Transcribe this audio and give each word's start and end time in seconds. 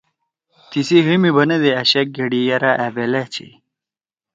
تیسی 0.69 0.97
ہی 1.05 1.15
می 1.21 1.31
بنَدی 1.35 1.69
أ 1.79 1.81
شک 1.91 2.07
گھیڑی 2.15 2.41
یرأ 2.49 2.71
أ 2.85 2.87
بیلأ 2.95 3.21
چھی۔ 3.33 3.47